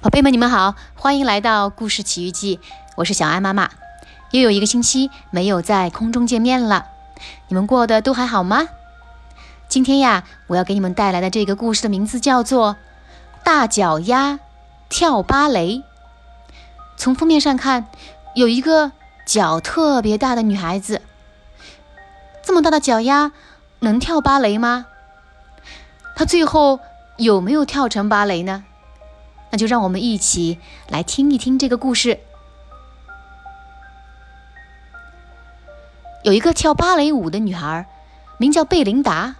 [0.00, 2.60] 宝贝们，你们好，欢迎来到故事奇遇记，
[2.94, 3.68] 我是小安妈妈。
[4.30, 6.86] 又有一个星期没有在空中见面了，
[7.48, 8.68] 你们过得都还好吗？
[9.68, 12.76] 今天呀，我要给你们带来的这个故事的名字叫做
[13.44, 14.38] 《大脚丫
[14.88, 15.78] 跳芭蕾》。
[16.96, 17.88] 从封面上看，
[18.36, 18.92] 有一个
[19.26, 21.02] 脚特别大的女孩子，
[22.44, 23.32] 这么大的脚丫
[23.80, 24.86] 能跳芭蕾吗？
[26.14, 26.78] 她最后
[27.16, 28.62] 有没有跳成芭蕾呢？
[29.50, 30.58] 那就让我们一起
[30.88, 32.20] 来听一听这个故事。
[36.24, 37.86] 有一个跳芭蕾舞的女孩，
[38.38, 39.36] 名叫贝琳达。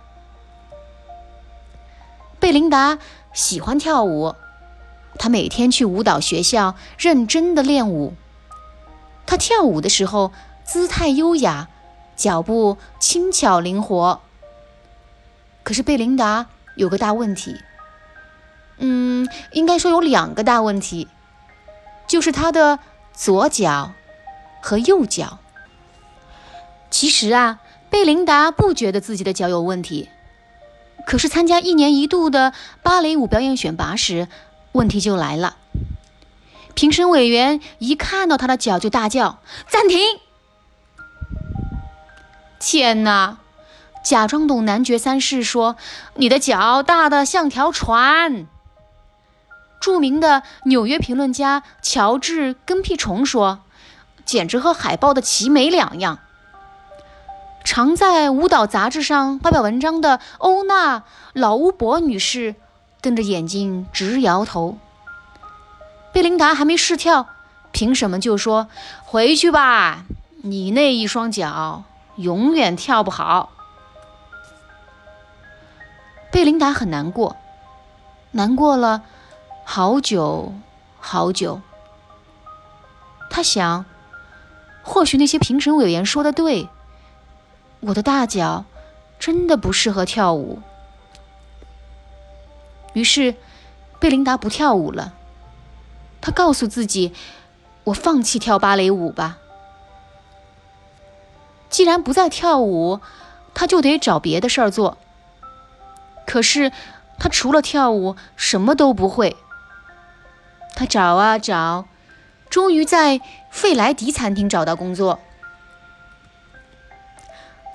[2.41, 2.99] 贝琳达
[3.33, 4.35] 喜欢跳舞，
[5.19, 8.15] 她每天去舞蹈学校认真的练舞。
[9.27, 10.33] 她跳舞的时候
[10.65, 11.69] 姿态优雅，
[12.17, 14.21] 脚步轻巧灵活。
[15.65, 16.47] 可是贝琳达
[16.77, 17.57] 有个大问题。
[19.53, 21.09] 应该说有两个大问题，
[22.07, 22.79] 就是他的
[23.13, 23.93] 左脚
[24.61, 25.39] 和右脚。
[26.91, 30.09] 其实啊，贝琳达不觉得自己的脚有问题，
[31.07, 34.29] 可是参加一年一度的芭蕾舞表演选拔时，
[34.73, 35.57] 问题就来了。
[36.75, 39.99] 评审委员一看到他的脚就大叫：“暂停！”
[42.61, 43.39] 天哪！
[44.05, 45.77] 假装懂男爵三世说
[46.15, 48.47] ：“你的脚大的像条船。”
[49.81, 53.61] 著名的纽约评论家乔治·跟屁虫说
[54.27, 56.19] ：“简直和海豹的鳍没两样。”
[57.65, 61.01] 常在舞蹈杂志上发表文章的欧娜·
[61.35, 62.55] 老乌博女士
[63.03, 64.79] 瞪着眼睛直摇头。
[66.13, 67.27] 贝琳达还没试跳，
[67.71, 68.69] 评审们就说
[69.05, 70.05] ：“回去吧，
[70.43, 71.85] 你那一双脚
[72.17, 73.51] 永远跳不好。”
[76.33, 77.37] 贝琳达很难过，
[78.33, 79.03] 难过了。
[79.71, 80.55] 好久，
[80.99, 81.61] 好久。
[83.29, 83.85] 他想，
[84.83, 86.71] 或许那些评审委员说的对，
[87.81, 88.65] 我的大脚
[89.19, 90.61] 真的不适合跳舞。
[92.95, 93.35] 于是，
[94.01, 95.13] 贝琳达不跳舞了。
[96.23, 97.13] 他告诉自己
[97.85, 99.37] ：“我放弃跳芭蕾舞吧。
[101.69, 103.01] 既然不再跳舞，
[103.53, 104.97] 他就得找别的事儿做。
[106.27, 106.73] 可是，
[107.19, 109.37] 他除了跳舞什么都不会。”
[110.79, 111.89] 他找啊找，
[112.49, 115.19] 终于在费莱迪餐厅找到工作。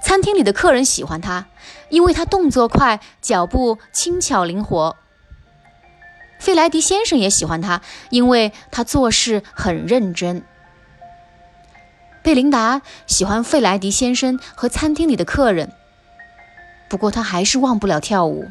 [0.01, 1.47] 餐厅里的客人喜欢他，
[1.89, 4.95] 因为他动作快，脚步轻巧灵活。
[6.39, 10.41] 费莱迪先生也喜欢他，因为他做事很认真。
[12.21, 15.73] 贝琳达喜欢费莱迪先生和餐厅里的客人，
[16.87, 18.49] 不过他还是忘不了跳舞。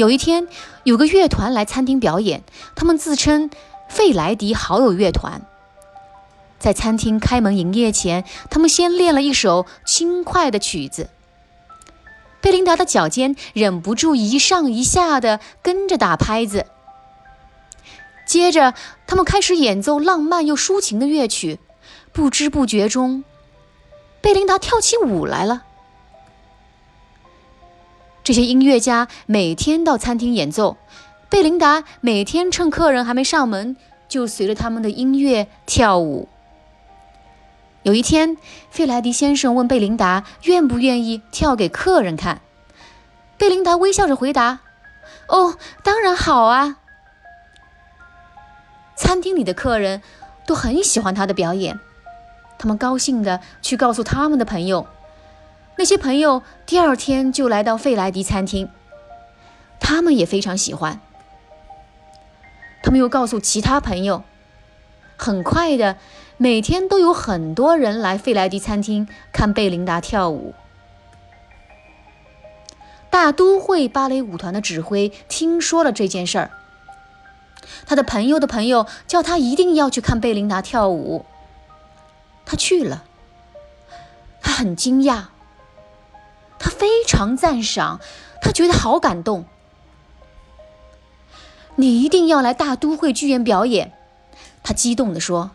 [0.00, 0.48] 有一天，
[0.84, 2.42] 有个乐团来餐厅表演，
[2.74, 3.50] 他们自称
[3.86, 5.42] “费莱迪好友乐团”。
[6.58, 11.10] 在餐厅开门营业前，他们先练了一首轻快的曲子。
[12.40, 16.64] 贝琳达的脚尖忍不住一上一下的跟着打拍子。
[18.24, 18.72] 接着，
[19.06, 21.58] 他们开始演奏浪漫又抒情的乐曲，
[22.10, 23.22] 不知不觉中，
[24.22, 25.64] 贝琳达跳起舞来了。
[28.30, 30.76] 这些音乐家每天到餐厅演奏，
[31.28, 33.76] 贝琳达每天趁客人还没上门，
[34.08, 36.28] 就随着他们的音乐跳舞。
[37.82, 38.36] 有一天，
[38.70, 42.40] 费莱迪先生问贝琳达愿不愿意跳给客人看，
[43.36, 44.60] 贝琳达微笑着回答
[45.26, 46.76] ：“哦，当然好啊。”
[48.94, 50.02] 餐厅里的客人
[50.46, 51.80] 都很喜欢他的表演，
[52.60, 54.86] 他们高兴地去告诉他们的朋友。
[55.76, 58.68] 那些朋友第二天就来到费莱迪餐厅，
[59.80, 61.00] 他们也非常喜欢。
[62.82, 64.22] 他们又告诉其他朋友，
[65.16, 65.96] 很快的，
[66.36, 70.54] 每天都有很多人来费莱迪餐厅看贝琳达跳舞。
[73.08, 76.50] 大都会芭蕾舞团的指挥听说了这件事儿，
[77.86, 81.24] 他的朋友的朋友叫他一定要去看贝琳达跳舞。
[82.46, 83.04] 他去了，
[84.40, 85.24] 他很惊讶。
[86.60, 87.98] 他非常赞赏，
[88.40, 89.46] 他觉得好感动。
[91.76, 93.92] 你一定要来大都会剧院表演，
[94.62, 95.50] 他激动地说：“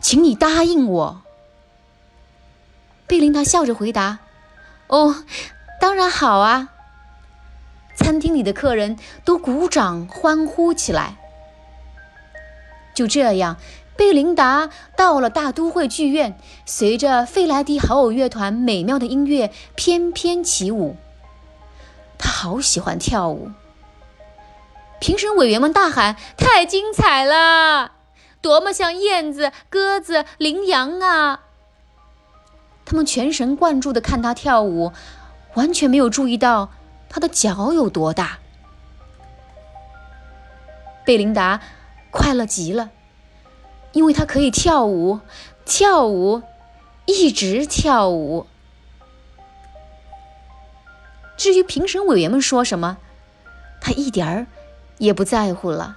[0.00, 1.22] 请你答应我。”
[3.08, 4.18] 贝琳达笑着回答
[4.88, 5.24] ：“哦，
[5.80, 6.68] 当然好啊。”
[7.96, 11.16] 餐厅里的客人都鼓掌欢呼起来。
[12.94, 13.56] 就这样。
[14.00, 20.96] 贝琳达到了大都会剧院，随着费莱迪好友乐团美妙的音乐翩翩起舞。
[22.18, 23.50] 她好喜欢跳舞。
[25.00, 27.92] 评审委员们大喊：“太精彩了！
[28.40, 31.42] 多么像燕子、鸽子、羚羊啊！”
[32.86, 34.94] 他们全神贯注地看他跳舞，
[35.56, 36.70] 完全没有注意到
[37.10, 38.38] 他的脚有多大。
[41.04, 41.60] 贝琳达
[42.10, 42.88] 快乐极了，
[43.92, 45.20] 因为他可以跳舞，
[45.64, 46.42] 跳舞，
[47.06, 48.46] 一直跳舞。
[51.36, 52.98] 至于评审委员们说什么，
[53.80, 54.46] 他一点儿
[54.98, 55.96] 也不在乎了。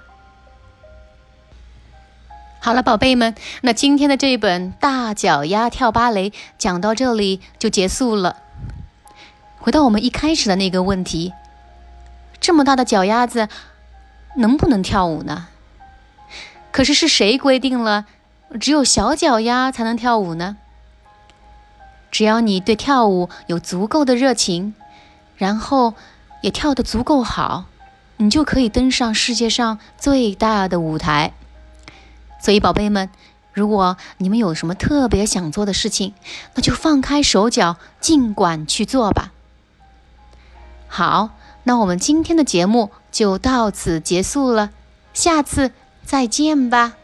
[2.60, 8.38] 好了，宝贝们，那今天的这一本《大脚丫跳芭蕾》讲到这里就结束了。
[9.58, 11.34] 回到我们一开始的那个问题：
[12.40, 13.48] 这么大的脚丫子
[14.36, 15.48] 能不能跳舞呢？
[16.74, 18.04] 可是是谁规定了
[18.58, 20.56] 只有小脚丫才能跳舞呢？
[22.10, 24.74] 只要你对跳舞有足够的热情。
[25.36, 25.94] 然后
[26.42, 27.64] 也跳得足够好，
[28.18, 31.32] 你就可以登上世界上最大的舞台。
[32.40, 33.10] 所以，宝贝们，
[33.52, 36.14] 如果你们有什么特别想做的事情，
[36.54, 39.32] 那就放开手脚，尽管去做吧。
[40.86, 41.30] 好，
[41.64, 44.70] 那我们今天的节目就到此结束了，
[45.12, 45.72] 下次
[46.04, 46.96] 再见吧。